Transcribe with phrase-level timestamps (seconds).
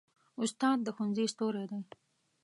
[0.43, 1.81] استاد د ښوونځي ستوری دی.